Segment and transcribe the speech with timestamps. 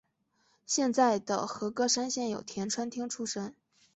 [0.65, 3.53] 现在的和歌山县有田川町出身。